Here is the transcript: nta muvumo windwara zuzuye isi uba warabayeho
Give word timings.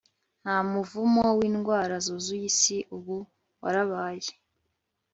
nta 0.41 0.57
muvumo 0.71 1.25
windwara 1.37 1.95
zuzuye 2.05 2.45
isi 2.51 2.77
uba 2.97 3.17
warabayeho 3.61 4.33